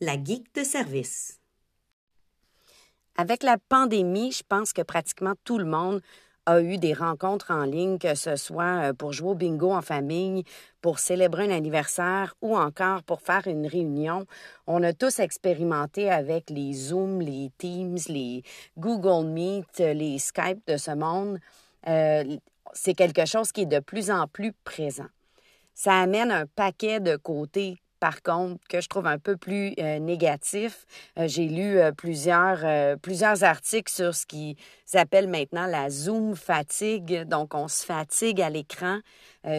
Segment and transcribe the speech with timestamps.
[0.00, 1.38] la geek de service.
[3.16, 6.00] Avec la pandémie, je pense que pratiquement tout le monde
[6.46, 9.82] a eu des rencontres en ligne, que ce soit euh, pour jouer au bingo en
[9.82, 10.44] famille,
[10.80, 14.26] pour célébrer un anniversaire ou encore pour faire une réunion.
[14.66, 18.42] On a tous expérimenté avec les Zoom, les Teams, les
[18.78, 21.38] Google Meet, les Skype de ce monde.
[21.86, 22.38] Euh,
[22.72, 25.08] c'est quelque chose qui est de plus en plus présent.
[25.74, 29.98] Ça amène un paquet de côtés par contre, que je trouve un peu plus euh,
[29.98, 30.86] négatif.
[31.18, 37.24] Euh, j'ai lu euh, plusieurs, plusieurs articles sur ce qui s'appelle maintenant la Zoom fatigue.
[37.24, 38.98] Donc, on se fatigue à l'écran,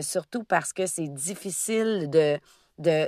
[0.02, 2.40] surtout parce que c'est difficile de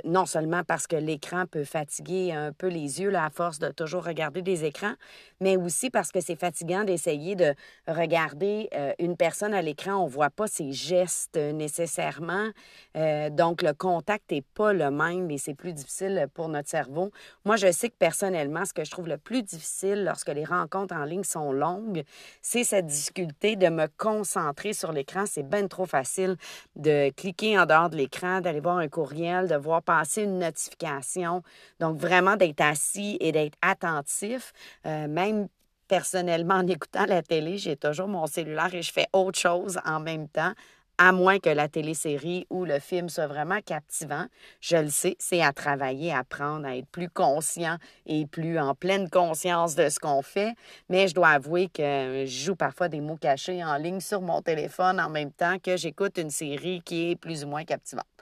[0.04, 4.04] non seulement parce que l'écran peut fatiguer un peu les yeux à force de toujours
[4.04, 4.94] regarder des écrans,
[5.40, 7.54] mais aussi parce que c'est fatigant d'essayer de
[7.88, 9.94] regarder euh, une personne à l'écran.
[9.94, 12.48] On ne voit pas ses gestes nécessairement.
[12.96, 17.10] Euh, donc, le contact n'est pas le même et c'est plus difficile pour notre cerveau.
[17.44, 20.94] Moi, je sais que personnellement, ce que je trouve le plus difficile lorsque les rencontres
[20.94, 22.04] en ligne sont longues,
[22.42, 25.24] c'est cette difficulté de me concentrer sur l'écran.
[25.26, 26.36] C'est bien trop facile
[26.76, 31.42] de cliquer en dehors de l'écran, d'aller voir un courriel, de voir passer une notification.
[31.80, 34.52] Donc, vraiment d'être assis et d'être attentif.
[34.86, 35.48] Euh, même
[35.88, 40.00] personnellement, en écoutant la télé, j'ai toujours mon cellulaire et je fais autre chose en
[40.00, 40.52] même temps
[40.98, 44.26] à moins que la télésérie ou le film soit vraiment captivant,
[44.60, 48.74] je le sais, c'est à travailler, à apprendre, à être plus conscient et plus en
[48.74, 50.54] pleine conscience de ce qu'on fait.
[50.88, 54.40] Mais je dois avouer que je joue parfois des mots cachés en ligne sur mon
[54.42, 58.13] téléphone en même temps que j'écoute une série qui est plus ou moins captivante.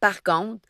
[0.00, 0.60] Par contre,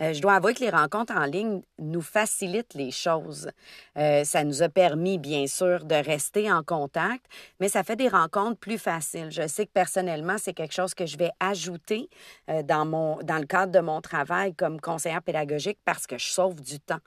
[0.00, 3.50] euh, je dois avouer que les rencontres en ligne nous facilitent les choses.
[3.98, 7.26] Euh, ça nous a permis, bien sûr, de rester en contact,
[7.60, 9.30] mais ça fait des rencontres plus faciles.
[9.30, 12.08] Je sais que personnellement, c'est quelque chose que je vais ajouter
[12.48, 12.86] euh, dans,
[13.22, 17.00] dans le cadre de mon travail comme conseillère pédagogique parce que je sauve du temps.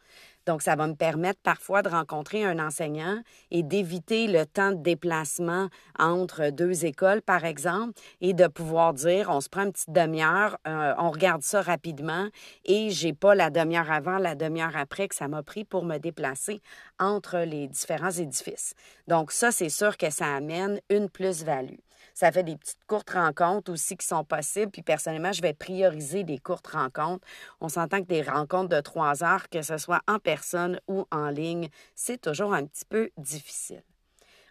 [0.46, 4.82] Donc, ça va me permettre parfois de rencontrer un enseignant et d'éviter le temps de
[4.82, 9.92] déplacement entre deux écoles, par exemple, et de pouvoir dire, on se prend une petite
[9.92, 12.28] demi-heure, euh, on regarde ça rapidement
[12.66, 15.98] et j'ai pas la demi-heure avant, la demi-heure après que ça m'a pris pour me
[15.98, 16.62] déplacer
[17.00, 18.74] entre les différents édifices.
[19.08, 21.80] Donc, ça, c'est sûr que ça amène une plus-value.
[22.16, 24.72] Ça fait des petites courtes rencontres aussi qui sont possibles.
[24.72, 27.28] Puis personnellement, je vais prioriser des courtes rencontres.
[27.60, 31.30] On s'entend que des rencontres de trois heures, que ce soit en personne ou en
[31.30, 33.84] ligne, c'est toujours un petit peu difficile.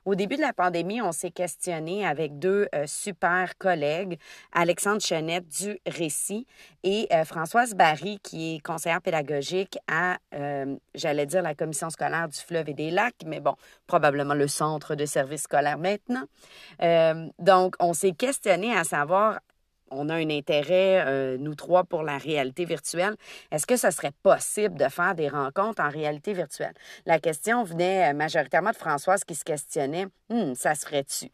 [0.05, 4.19] Au début de la pandémie, on s'est questionné avec deux euh, super collègues,
[4.53, 6.47] Alexandre Chenette du Récit
[6.83, 12.29] et euh, Françoise Barry, qui est conseillère pédagogique à, euh, j'allais dire, la commission scolaire
[12.29, 13.55] du fleuve et des lacs, mais bon,
[13.87, 16.25] probablement le centre de services scolaires maintenant.
[17.39, 19.41] donc, on s'est questionné à savoir
[19.91, 23.17] on a un intérêt, euh, nous trois, pour la réalité virtuelle.
[23.51, 26.75] Est-ce que ce serait possible de faire des rencontres en réalité virtuelle?
[27.07, 31.31] La question venait euh, majoritairement de Françoise qui se questionnait, hum, ça se ferait-tu?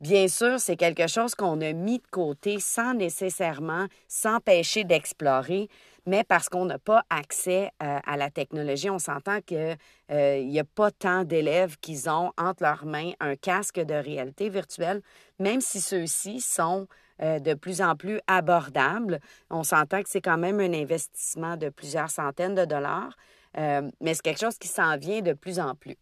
[0.00, 5.68] Bien sûr, c'est quelque chose qu'on a mis de côté sans nécessairement s'empêcher d'explorer,
[6.06, 8.90] mais parce qu'on n'a pas accès euh, à la technologie.
[8.90, 9.76] On s'entend qu'il
[10.10, 15.02] n'y a pas tant d'élèves qui ont entre leurs mains un casque de réalité virtuelle,
[15.38, 16.88] même si ceux-ci sont
[17.22, 19.20] euh, de plus en plus abordable.
[19.48, 23.16] On s'entend que c'est quand même un investissement de plusieurs centaines de dollars,
[23.58, 25.96] euh, mais c'est quelque chose qui s'en vient de plus en plus.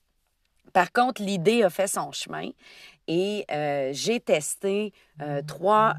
[0.72, 2.48] Par contre, l'idée a fait son chemin
[3.06, 4.94] et euh, j'ai testé
[5.46, 5.94] trois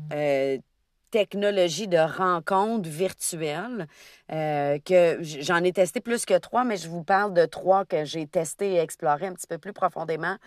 [1.11, 3.85] technologies de rencontres virtuelles
[4.29, 8.25] que j'en ai testé plus que trois, mais je vous parle de trois que j'ai
[8.25, 10.37] testé et exploré un petit peu plus profondément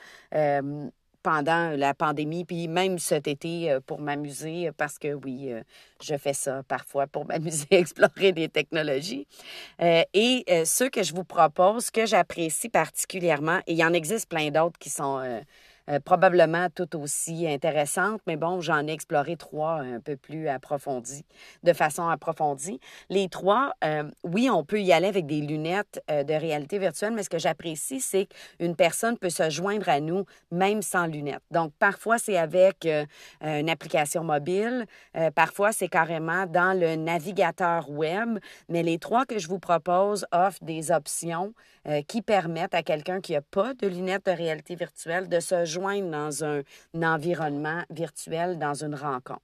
[1.25, 5.63] pendant la pandémie, puis même cet été euh, pour m'amuser, parce que oui, euh,
[6.03, 9.27] je fais ça parfois pour m'amuser, explorer des technologies.
[9.81, 14.29] Euh, et ceux que je vous propose, que j'apprécie particulièrement, et il y en existe
[14.29, 15.43] plein d'autres qui sont
[15.91, 21.27] euh, probablement tout aussi intéressante, mais bon, j'en ai exploré trois un peu plus approfondies,
[21.63, 22.81] de façon approfondie.
[23.11, 27.13] Les trois, euh, oui, on peut y aller avec des lunettes euh, de réalité virtuelle,
[27.13, 31.43] mais ce que j'apprécie, c'est qu'une personne peut se joindre à nous même sans lunettes.
[31.51, 32.89] Donc, parfois, c'est avec
[33.43, 34.87] une application mobile,
[35.35, 38.39] parfois, c'est carrément dans le navigateur web,
[38.69, 41.53] mais les trois que je vous propose offrent des options
[42.07, 46.11] qui permettent à quelqu'un qui n'a pas de lunettes de réalité virtuelle de se rejoindre
[46.11, 46.63] dans un,
[47.03, 49.41] environnement virtuel, dans une rencontre.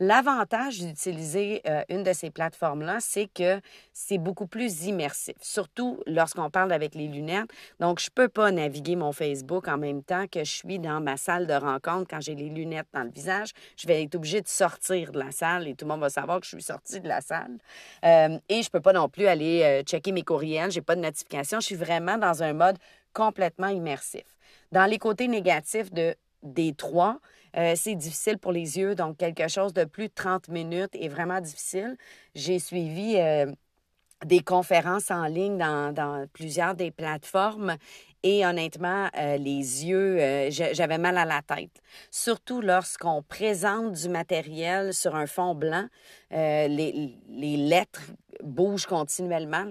[0.00, 3.60] L'avantage d'utiliser euh, une de ces plateformes-là, c'est que
[3.92, 7.50] c'est beaucoup plus immersif, surtout lorsqu'on parle avec les lunettes.
[7.78, 11.00] Donc, je ne peux pas naviguer mon Facebook en même temps que je suis dans
[11.00, 13.50] ma salle de rencontre quand j'ai les lunettes dans le visage.
[13.76, 16.40] Je vais être obligée de sortir de la salle et tout le monde va savoir
[16.40, 17.58] que je suis sortie de la salle.
[18.04, 20.96] Euh, et je ne peux pas non plus aller euh, checker mes courriels, j'ai pas
[20.96, 21.60] de notification.
[21.60, 22.78] Je suis vraiment dans un mode
[23.12, 24.24] complètement immersif.
[24.72, 27.18] Dans les côtés négatifs de, des trois,
[27.56, 31.08] euh, c'est difficile pour les yeux, donc quelque chose de plus de 30 minutes est
[31.08, 31.96] vraiment difficile.
[32.34, 33.46] J'ai suivi euh,
[34.24, 37.76] des conférences en ligne dans, plusieurs des plateformes
[38.22, 41.80] et honnêtement, euh, les yeux, j'avais mal à la tête.
[42.10, 45.86] Surtout lorsqu'on présente du matériel sur un fond blanc,
[46.30, 48.02] les, les lettres
[48.42, 49.64] bouge continuellement.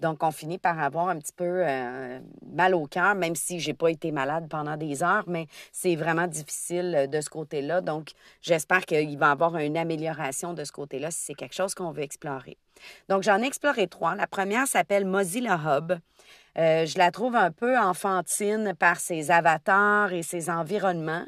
[0.00, 2.20] Donc, on finit par avoir un petit peu euh,
[2.54, 6.26] mal au cœur, même si j'ai pas été malade pendant des heures, mais c'est vraiment
[6.26, 7.80] difficile euh, de ce côté-là.
[7.80, 8.12] Donc,
[8.42, 11.92] j'espère qu'il va y avoir une amélioration de ce côté-là si c'est quelque chose qu'on
[11.92, 12.56] veut explorer.
[13.08, 14.14] Donc, j'en ai exploré trois.
[14.14, 15.94] La première s'appelle Mozilla Hub.
[16.56, 21.24] Euh, je la trouve un peu enfantine par ses avatars et ses environnements.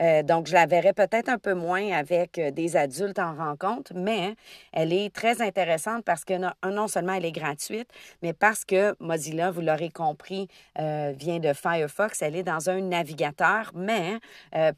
[0.00, 3.92] Euh, donc, je la verrais peut-être un peu moins avec euh, des adultes en rencontre,
[3.94, 4.36] mais
[4.72, 7.88] elle est très intéressante parce que non, seulement elle est gratuite,
[8.22, 12.22] mais parce que Mozilla, vous l'aurez compris, vient de Firefox.
[12.22, 14.18] Elle est dans un navigateur, mais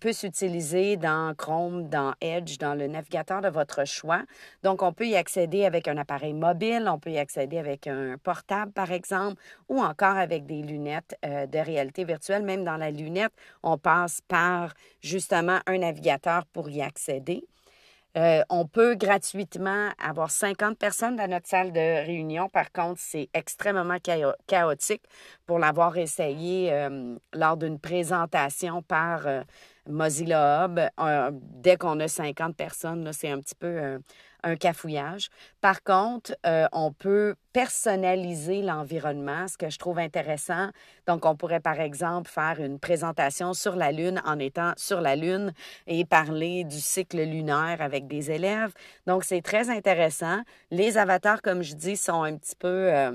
[0.00, 4.23] peut s'utiliser dans Chrome, dans Edge, dans le navigateur de votre choix.
[4.62, 8.17] Donc, on peut y accéder avec un appareil mobile, on peut y accéder avec un
[8.23, 12.43] portable, par exemple, ou encore avec des lunettes euh, de réalité virtuelle.
[12.43, 13.33] Même dans la lunette,
[13.63, 14.73] on passe par
[15.03, 17.45] justement un navigateur pour y accéder.
[18.17, 22.49] Euh, on peut gratuitement avoir 50 personnes dans notre salle de réunion.
[22.49, 23.99] Par contre, c'est extrêmement
[24.49, 25.05] chaotique
[25.47, 29.27] pour l'avoir essayé euh, lors d'une présentation par
[29.91, 30.81] Mozilla Hub.
[31.63, 33.99] dès qu'on a 50 personnes, c'est un petit peu
[34.43, 35.29] un cafouillage.
[35.61, 40.69] Par contre, euh, on peut personnaliser l'environnement, ce que je trouve intéressant.
[41.07, 45.17] Donc, on pourrait, par exemple, faire une présentation sur la Lune en étant sur la
[45.17, 45.53] Lune
[45.87, 48.73] et parler du cycle lunaire avec des élèves.
[49.07, 50.41] Donc, c'est très intéressant.
[50.71, 52.69] Les avatars, comme je dis, sont un petit peu...
[52.69, 53.13] Euh,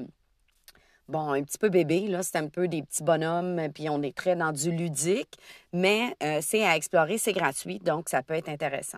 [1.08, 4.16] bon, un petit peu bébé, là, c'est un peu des petits bonhommes, puis on est
[4.16, 5.38] très dans du ludique,
[5.74, 8.98] mais euh, c'est à explorer, c'est gratuit, donc ça peut être intéressant.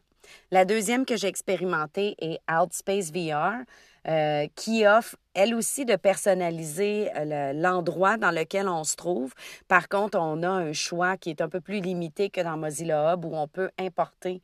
[0.52, 3.64] La deuxième que j'ai expérimentée est Outspace VR,
[4.08, 9.34] euh, qui offre elle aussi de personnaliser euh, l'endroit dans lequel on se trouve.
[9.68, 13.14] Par contre, on a un choix qui est un peu plus limité que dans Mozilla
[13.14, 14.42] Hub où on peut importer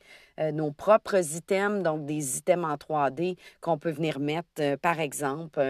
[0.52, 5.60] nos propres items, donc des items en 3D qu'on peut venir mettre, par exemple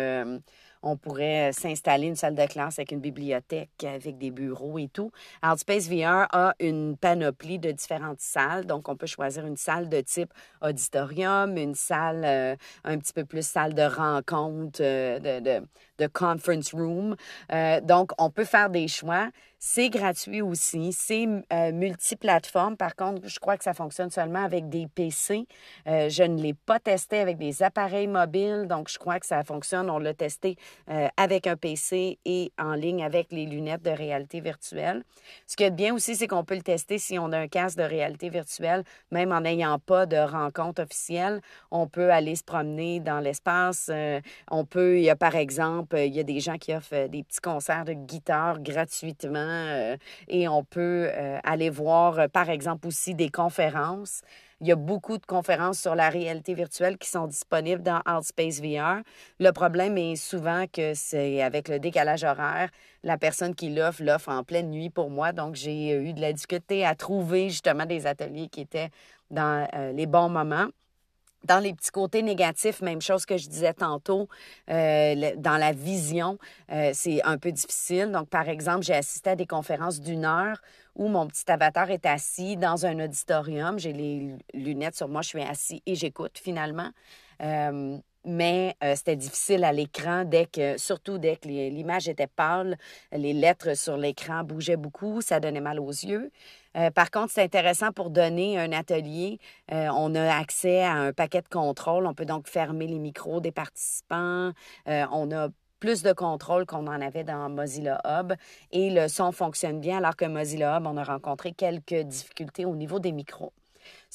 [0.84, 5.10] on pourrait s'installer une salle de classe avec une bibliothèque, avec des bureaux et tout.
[5.42, 8.66] Outspace VR a une panoplie de différentes salles.
[8.66, 13.24] Donc, on peut choisir une salle de type auditorium, une salle euh, un petit peu
[13.24, 15.64] plus salle de rencontre, euh, de,
[15.98, 17.16] de, conference room.
[17.52, 19.30] Euh, donc, on peut faire des choix.
[19.66, 20.92] C'est gratuit aussi.
[20.92, 22.76] C'est euh, multiplateforme.
[22.76, 25.46] Par contre, je crois que ça fonctionne seulement avec des PC.
[25.86, 28.66] Euh, je ne l'ai pas testé avec des appareils mobiles.
[28.68, 29.88] Donc, je crois que ça fonctionne.
[29.88, 30.56] On l'a testé
[30.90, 35.02] euh, avec un PC et en ligne avec les lunettes de réalité virtuelle.
[35.46, 37.78] Ce qui est bien aussi, c'est qu'on peut le tester si on a un casque
[37.78, 41.40] de réalité virtuelle, même en n'ayant pas de rencontre officielle.
[41.70, 43.90] On peut aller se promener dans l'espace.
[44.50, 47.94] on peut, par exemple, il y a des gens qui offrent des petits concerts de
[47.94, 49.96] guitare gratuitement euh,
[50.28, 54.22] et on peut euh, aller voir, euh, par exemple, aussi des conférences.
[54.60, 58.60] Il y a beaucoup de conférences sur la réalité virtuelle qui sont disponibles dans Outspace
[58.60, 59.02] VR.
[59.40, 62.70] Le problème est souvent que c'est avec le décalage horaire,
[63.02, 65.32] la personne qui l'offre l'offre en pleine nuit pour moi.
[65.32, 68.90] Donc, j'ai eu de la difficulté à trouver justement des ateliers qui étaient
[69.30, 70.68] dans les bons moments.
[71.44, 74.28] Dans les petits côtés négatifs, même chose que je disais tantôt,
[74.70, 76.38] euh, dans la vision,
[76.72, 78.10] euh, c'est un peu difficile.
[78.10, 80.60] Donc, par exemple, j'ai assisté à des conférences d'une heure
[80.94, 83.78] où mon petit avatar est assis dans un auditorium.
[83.78, 86.90] J'ai les lunettes sur moi, je suis assis et j'écoute finalement.
[87.42, 92.76] Euh, mais c'était difficile à l'écran dès que, surtout dès que l'image était pâle,
[93.12, 96.30] les lettres sur l'écran bougeaient beaucoup, ça donnait mal aux yeux.
[96.76, 99.38] Euh, par contre, c'est intéressant pour donner un atelier.
[99.72, 102.06] Euh, on a accès à un paquet de contrôles.
[102.06, 104.52] On peut donc fermer les micros des participants.
[104.88, 105.48] Euh, on a
[105.80, 108.32] plus de contrôle qu'on en avait dans Mozilla Hub
[108.72, 112.74] et le son fonctionne bien alors que Mozilla Hub, on a rencontré quelques difficultés au
[112.74, 113.52] niveau des micros.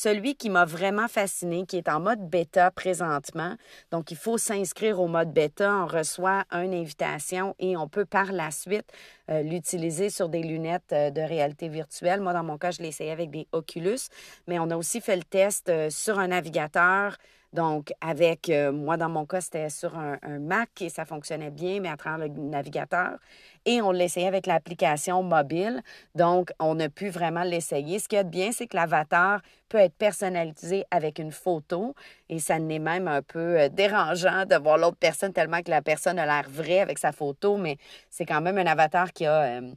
[0.01, 3.58] Celui qui m'a vraiment fasciné, qui est en mode bêta présentement,
[3.91, 8.32] donc il faut s'inscrire au mode bêta, on reçoit une invitation et on peut par
[8.32, 8.89] la suite
[9.29, 12.22] euh, l'utiliser sur des lunettes euh, de réalité virtuelle.
[12.22, 14.00] Moi, dans mon cas, je l'ai essayé avec des Oculus,
[14.48, 17.18] mais on a aussi fait le test euh, sur un navigateur
[17.51, 21.79] donc, avec, euh, moi, dans mon cas, c'était sur un, Mac et ça fonctionnait bien,
[21.79, 23.18] mais à travers le navigateur.
[23.65, 25.82] Et on l'essayait avec l'application mobile.
[26.13, 27.98] Donc, on a pu vraiment l'essayer.
[27.98, 31.96] Ce qui est bien, c'est que l'avatar peut être personnalisé avec une photo
[32.29, 35.82] et ça n'est même un peu euh, dérangeant de voir l'autre personne tellement que la
[35.82, 37.77] personne a l'air vraie avec sa photo, mais
[38.10, 39.41] c'est quand même un avatar qui a...
[39.41, 39.72] Euh,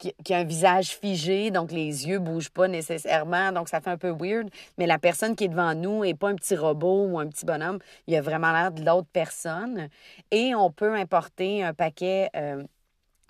[0.00, 3.98] qui, a un visage figé, donc les yeux bougent pas nécessairement, donc ça fait un
[3.98, 4.48] peu weird.
[4.78, 7.44] Mais la personne qui est devant nous n'est pas un petit robot ou un petit
[7.44, 9.88] bonhomme, il a vraiment l'air de l'autre personne.
[10.30, 12.64] Et on peut importer un paquet euh,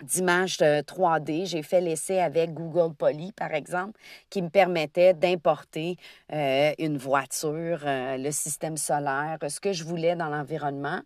[0.03, 1.45] d'images 3D.
[1.45, 5.97] J'ai fait l'essai avec Google Poly, par exemple, qui me permettait d'importer
[6.33, 11.01] euh, une voiture, euh, le système solaire, ce que je voulais dans l'environnement.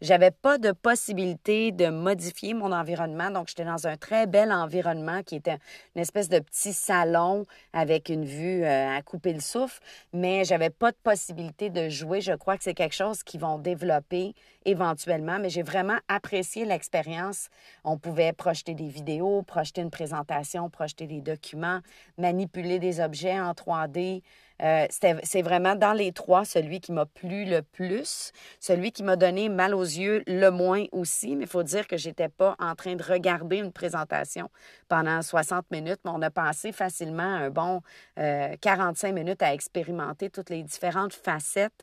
[0.00, 5.22] J'avais pas de possibilité de modifier mon environnement, donc j'étais dans un très bel environnement
[5.22, 5.58] qui était
[5.94, 9.80] une espèce de petit salon avec une vue euh, à couper le souffle,
[10.14, 12.22] mais j'avais pas de possibilité de jouer.
[12.22, 17.48] Je crois que c'est quelque chose qu'ils vont développer éventuellement, mais j'ai vraiment apprécié l'expérience.
[17.84, 21.80] On pouvait projeter des vidéos, projeter une présentation, projeter des documents,
[22.18, 24.22] manipuler des objets en 3D.
[24.62, 29.16] Euh, c'est vraiment dans les trois celui qui m'a plu le plus, celui qui m'a
[29.16, 32.74] donné mal aux yeux le moins aussi, mais il faut dire que j'étais pas en
[32.74, 34.50] train de regarder une présentation
[34.88, 37.80] pendant 60 minutes, mais on a passé facilement un bon
[38.16, 41.82] 45 euh, minutes à expérimenter toutes les différentes facettes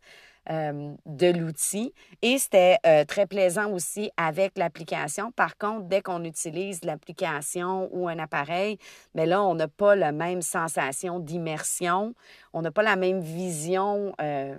[0.50, 1.94] euh, de l'outil.
[2.22, 5.32] Et c'était euh, très plaisant aussi avec l'application.
[5.32, 8.78] Par contre, dès qu'on utilise l'application ou un appareil,
[9.14, 12.14] mais là, on n'a pas la même sensation d'immersion.
[12.54, 14.14] On n'a pas la même vision.
[14.22, 14.58] Euh,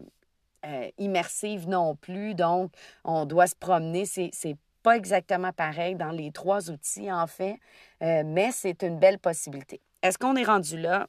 [0.99, 2.73] immersive non plus, donc
[3.05, 4.05] on doit se promener.
[4.05, 7.57] C'est pas exactement pareil dans les trois outils, en fait,
[8.01, 9.81] mais c'est une belle possibilité.
[10.03, 11.09] Est-ce qu'on est rendu là?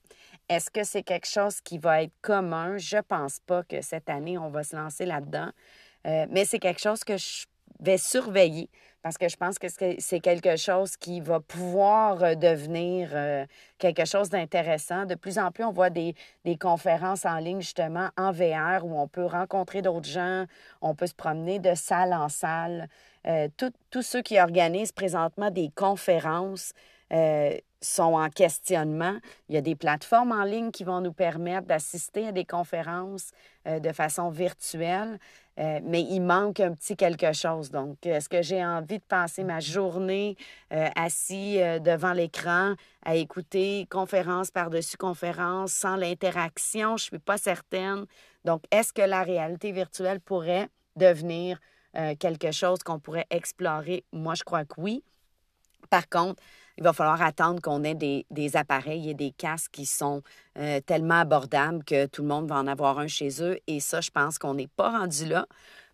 [0.50, 2.77] Est-ce que c'est quelque chose qui va être commun?
[2.77, 5.51] Je pense pas que cette année, on va se lancer là-dedans.
[6.08, 7.46] Euh, mais c'est quelque chose que je
[7.79, 8.68] vais surveiller
[9.03, 13.46] parce que je pense que c'est quelque chose qui va pouvoir euh, devenir euh,
[13.77, 15.06] quelque chose d'intéressant.
[15.06, 16.15] De plus en plus, on voit des,
[16.60, 20.46] conférences en ligne justement en VR où on peut rencontrer d'autres gens,
[20.82, 22.89] on peut se promener de salle en salle.
[23.91, 26.74] tous ceux qui organisent présentement des conférences,
[27.81, 29.17] sont en questionnement.
[29.47, 33.31] Il y a des plateformes en ligne qui vont nous permettre d'assister à des conférences
[33.67, 35.17] euh, de façon virtuelle,
[35.59, 37.71] euh, mais il manque un petit quelque chose.
[37.71, 40.35] Donc, est-ce que j'ai envie de passer ma journée
[40.73, 42.75] euh, assis devant l'écran
[43.05, 46.97] à écouter conférence par-dessus conférence sans l'interaction?
[46.97, 48.05] Je ne suis pas certaine.
[48.45, 51.59] Donc, est-ce que la réalité virtuelle pourrait devenir
[52.19, 54.03] quelque chose qu'on pourrait explorer?
[54.13, 55.03] Moi, je crois que oui.
[55.89, 56.41] Par contre,
[56.79, 60.21] il va falloir attendre qu'on ait des, appareils et des casques qui sont
[60.57, 63.59] euh, tellement abordables que tout le monde va en avoir un chez eux.
[63.67, 65.45] Et ça, je pense qu'on n'est pas rendu là.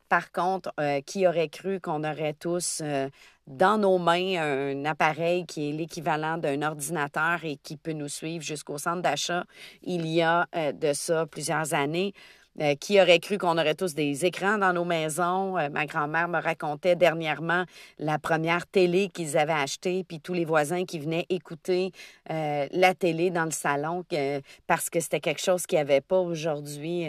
[0.09, 3.09] Par contre, euh, qui aurait cru qu'on aurait tous euh,
[3.47, 8.43] dans nos mains un appareil qui est l'équivalent d'un ordinateur et qui peut nous suivre
[8.43, 9.45] jusqu'au centre d'achat
[9.81, 12.13] il y a de ça plusieurs années?
[12.61, 15.57] Euh, qui aurait cru qu'on aurait tous des écrans dans nos maisons?
[15.57, 17.65] Euh, ma grand-mère me racontait dernièrement
[17.99, 21.91] la première télé qu'ils avaient achetée, puis tous les voisins qui venaient écouter
[22.29, 24.05] euh, la télé dans le salon
[24.67, 27.07] parce que c'était quelque chose qu'il n'y avait pas aujourd'hui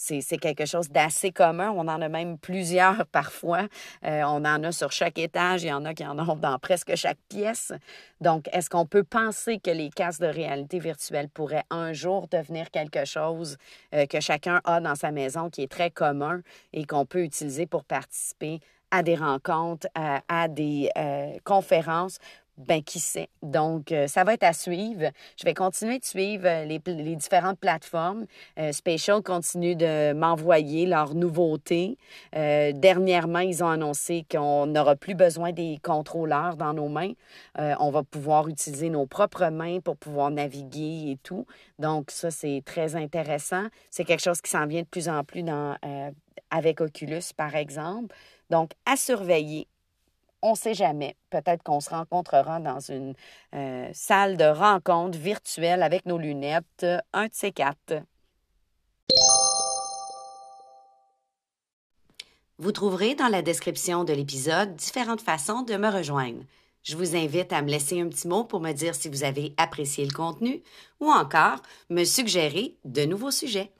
[0.00, 1.70] c'est quelque chose d'assez commun.
[1.76, 3.66] On en a même plusieurs parfois.
[4.04, 5.62] Euh, on en a sur chaque étage.
[5.62, 7.72] Il y en a qui en ont dans presque chaque pièce.
[8.20, 12.70] Donc, est-ce qu'on peut penser que les casques de réalité virtuelle pourraient un jour devenir
[12.70, 13.58] quelque chose
[13.94, 16.40] euh, que chacun a dans sa maison qui est très commun
[16.72, 22.18] et qu'on peut utiliser pour participer à des rencontres, à, des euh, conférences
[22.66, 23.28] ben qui sait?
[23.42, 25.10] Donc, euh, ça va être à suivre.
[25.36, 28.26] Je vais continuer de suivre euh, les, différentes plateformes.
[28.58, 31.96] Euh, Spatial continue de m'envoyer leurs nouveautés.
[32.32, 37.12] dernièrement, ils ont annoncé qu'on n'aura plus besoin des contrôleurs dans nos mains.
[37.56, 41.46] on va pouvoir utiliser nos propres mains pour pouvoir naviguer et tout.
[41.78, 43.66] Donc, ça, c'est très intéressant.
[43.90, 45.76] C'est quelque chose qui s'en vient de plus en plus dans,
[46.50, 48.14] avec Oculus, par exemple.
[48.50, 49.66] Donc, à surveiller
[50.42, 51.16] on ne sait jamais.
[51.30, 53.14] Peut-être qu'on se rencontrera dans une
[53.54, 58.02] euh, salle de rencontre virtuelle avec nos lunettes, un de ces quatre.
[62.58, 66.42] Vous trouverez dans la description de l'épisode différentes façons de me rejoindre.
[66.82, 69.54] Je vous invite à me laisser un petit mot pour me dire si vous avez
[69.56, 70.62] apprécié le contenu
[71.00, 73.70] ou encore me suggérer de nouveaux sujets.